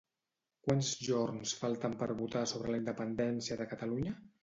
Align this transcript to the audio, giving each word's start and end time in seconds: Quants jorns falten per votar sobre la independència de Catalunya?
Quants 0.67 0.89
jorns 1.09 1.53
falten 1.61 1.99
per 2.01 2.09
votar 2.25 2.45
sobre 2.55 2.75
la 2.75 2.83
independència 2.85 3.63
de 3.65 3.73
Catalunya? 3.77 4.21